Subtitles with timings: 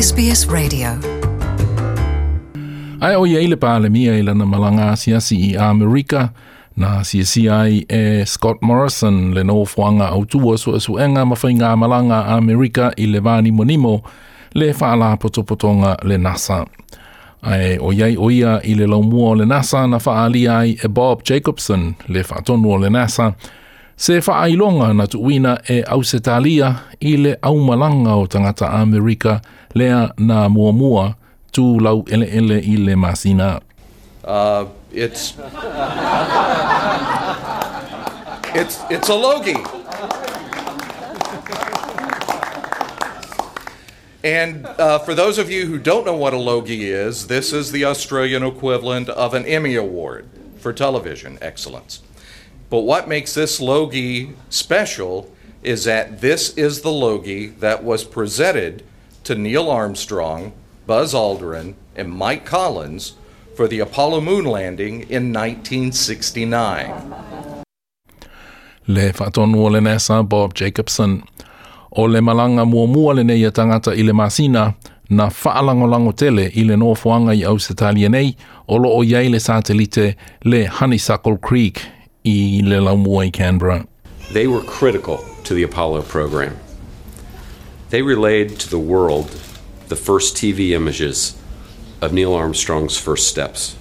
[0.00, 0.88] SBS Radio.
[3.00, 6.28] Ai o iei le pāle mia i lana malanga siasi i Amerika
[6.76, 11.76] na si ai e Scott Morrison le no fuanga au tua su esu enga mawhai
[11.76, 14.02] malanga Amerika i le vani monimo
[14.54, 16.66] le whaala potopotonga le NASA.
[17.42, 21.22] Ai o iei o ia i le laumua le NASA na whaali ai e Bob
[21.24, 23.34] Jacobson le whaatonu o le NASA
[23.98, 29.40] se whaailonga na tuuina e Ausetalia i le aumalanga o tangata Amerika
[29.74, 31.14] lea na mua mua
[31.52, 33.60] tū lau ele ele i le masina.
[34.24, 35.34] Uh, it's
[38.54, 39.64] it's it's a logie.
[44.22, 47.72] And uh, for those of you who don't know what a logie is, this is
[47.72, 52.00] the Australian equivalent of an Emmy Award for television excellence.
[52.70, 55.30] But what makes this logie special
[55.62, 58.84] is that this is the logie that was presented
[59.24, 60.52] to Neil Armstrong,
[60.86, 63.14] Buzz Aldrin, and Mike Collins
[63.56, 67.64] for the Apollo moon landing in 1969.
[68.86, 71.22] Le whaatonu o le NASA Bob Jacobson.
[71.92, 74.74] O le malanga mua mua le nei tangata i le masina
[75.10, 78.36] na whaalangolango tele i le nofuanga i Ausitalia nei
[78.68, 81.97] o lo o iei le satelite le Honeysuckle Creek
[83.32, 83.86] Canberra.
[84.32, 86.58] They were critical to the Apollo program.
[87.90, 89.30] They relayed to the world
[89.88, 91.40] the first TV images
[92.00, 93.76] of Neil Armstrong's first steps.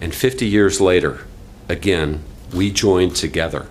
[0.00, 1.26] And 50 years later,
[1.68, 3.68] again, we joined together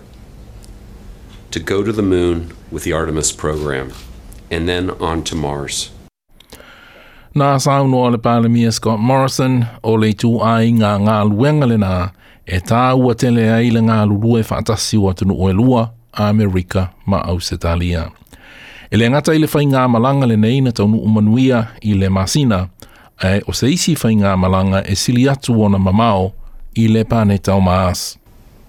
[1.50, 3.92] to go to the moon with the Artemis program
[4.50, 5.90] and then on to Mars.
[7.34, 11.78] Nā sauno o le pālemia Scott Morrison o le tū ai ngā ngā luenga le
[11.82, 11.94] nā
[12.46, 16.92] e tā ua tele ai le ngā lulue whaatasi o atunu o e lua Amerika
[17.06, 18.04] ma Ausetalia.
[18.90, 22.68] E le ngata i le whai ngā malanga le neina taunu umanuia i le masina,
[23.18, 26.30] e o se isi whai ngā malanga e sili atu o na mamao
[26.78, 28.14] i le pāne tau maas.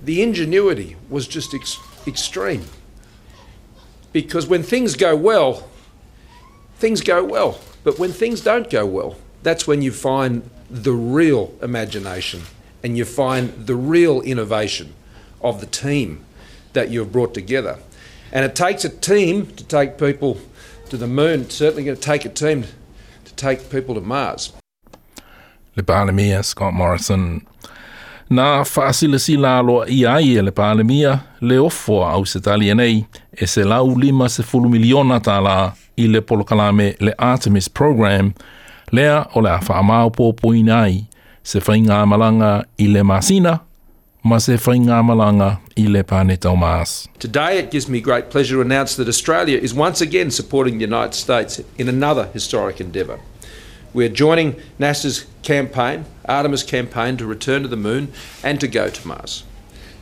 [0.06, 2.64] the ingenuity was just ex- extreme.
[4.14, 5.68] Because when things go well,
[6.78, 7.60] things go well.
[7.86, 12.42] But when things don't go well, that's when you find the real imagination
[12.84, 14.96] and you find the real innovation
[15.40, 16.26] of the team
[16.74, 17.78] that you've brought together.
[18.32, 20.40] And it takes a team to take people
[20.90, 21.42] to the moon.
[21.42, 22.66] It's certainly going to take a team
[23.24, 24.52] to take people to Mars.
[25.76, 27.46] Le pālemia Scott Morrison.
[28.32, 33.64] Nā whaasilasila aloa i ai e le pālemia le ofo au se tali e se
[33.64, 35.38] lau lima se fulu miliona tā
[35.98, 38.34] i le polokalame le Artemis Program
[38.92, 41.06] lea o le a whaamau pōpui nei
[41.44, 43.60] se whainga malanga i le masina
[44.24, 47.08] ma se whainga malanga i le pāne tau maas.
[47.20, 50.86] Today, it gives me great pleasure to announce that Australia is once again supporting the
[50.86, 53.20] United States in another historic endeavour.
[53.94, 58.12] We're joining NASA's campaign, Artemis campaign, to return to the moon
[58.44, 59.44] and to go to Mars.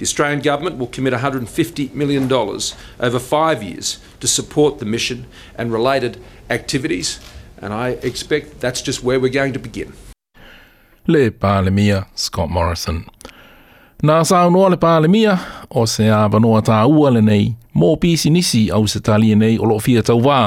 [0.04, 5.28] The Australian Government will commit $150 million over five years to support the mission
[5.58, 7.22] and related activities,
[7.62, 9.94] and I expect that's just where we're going to begin.
[11.08, 13.06] Le pālemia Scott Morrison.
[14.04, 15.38] Nā saunoa le pālemia
[15.72, 19.56] o se a wanoa tā ua le nei mō pisi nisi au se tali nei
[19.56, 20.42] o fia tau wā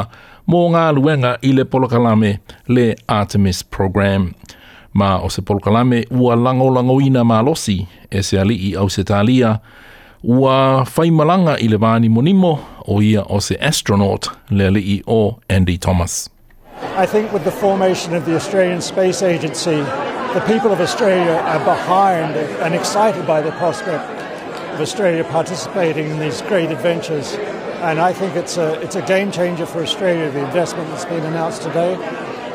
[0.45, 4.35] mō ngā luenga i le polokalame le Artemis Program.
[4.97, 7.43] Ma o se polokalame ua lango lango ina mā
[8.11, 9.59] e se ali i au se talia
[10.23, 12.59] ua whaimalanga i le vāni monimo
[12.89, 16.31] o ia o se astronaut le ali i o Andy Thomas.
[16.97, 19.85] I think with the formation of the Australian Space Agency,
[20.33, 22.35] the people of Australia are behind
[22.65, 24.05] and excited by the prospect
[24.73, 27.35] of Australia participating in these great adventures.
[27.83, 31.25] And I think it's a, it's a game changer for Australia, the investment that's been
[31.25, 31.99] announced today.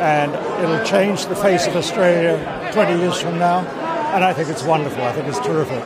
[0.01, 2.35] And it'll change the face of Australia
[2.73, 3.59] 20 years from now.
[4.15, 5.03] And I think it's wonderful.
[5.03, 5.83] I think it's terrific.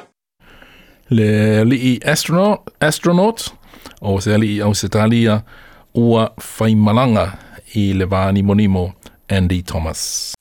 [1.09, 3.53] Le li astronaut, astronaut
[4.01, 5.43] o se ali au se talia
[5.93, 6.29] ua
[6.59, 7.37] whaimalanga
[7.75, 8.93] i le vāni monimo
[9.29, 10.33] Andy Thomas.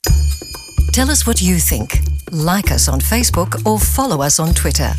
[0.93, 2.00] Tell us what you think.
[2.31, 4.93] Like us on Facebook or follow us on Twitter.